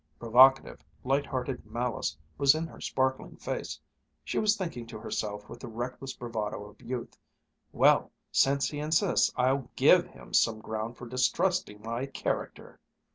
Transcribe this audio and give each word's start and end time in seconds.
Provocative, 0.17 0.83
light 1.03 1.27
hearted 1.27 1.63
malice 1.63 2.17
was 2.35 2.55
in 2.55 2.65
her 2.65 2.81
sparkling 2.81 3.35
face. 3.37 3.79
She 4.23 4.39
was 4.39 4.57
thinking 4.57 4.87
to 4.87 4.97
herself 4.97 5.47
with 5.47 5.59
the 5.59 5.67
reckless 5.67 6.11
bravado 6.17 6.65
of 6.65 6.81
youth, 6.81 7.15
"Well, 7.71 8.11
since 8.31 8.67
he 8.67 8.79
insists, 8.79 9.31
I'll 9.35 9.69
give 9.75 10.07
him 10.07 10.33
some 10.33 10.59
ground 10.59 10.97
for 10.97 11.05
distrusting 11.05 11.83
my 11.83 12.07
character!" 12.07 12.79